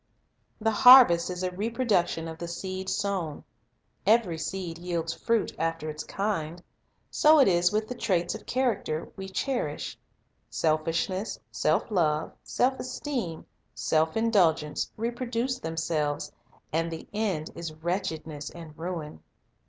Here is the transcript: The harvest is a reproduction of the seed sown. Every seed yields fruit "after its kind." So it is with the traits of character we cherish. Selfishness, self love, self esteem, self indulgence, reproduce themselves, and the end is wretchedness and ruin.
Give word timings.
The 0.59 0.71
harvest 0.71 1.29
is 1.29 1.43
a 1.43 1.51
reproduction 1.51 2.27
of 2.27 2.39
the 2.39 2.47
seed 2.47 2.89
sown. 2.89 3.43
Every 4.07 4.39
seed 4.39 4.79
yields 4.79 5.13
fruit 5.13 5.53
"after 5.59 5.91
its 5.91 6.03
kind." 6.03 6.63
So 7.11 7.37
it 7.37 7.47
is 7.47 7.71
with 7.71 7.87
the 7.87 7.93
traits 7.93 8.33
of 8.33 8.47
character 8.47 9.11
we 9.15 9.29
cherish. 9.29 9.99
Selfishness, 10.49 11.39
self 11.51 11.91
love, 11.91 12.33
self 12.41 12.79
esteem, 12.79 13.45
self 13.75 14.17
indulgence, 14.17 14.91
reproduce 14.97 15.59
themselves, 15.59 16.31
and 16.73 16.89
the 16.89 17.07
end 17.13 17.51
is 17.53 17.71
wretchedness 17.71 18.49
and 18.49 18.75
ruin. 18.75 19.21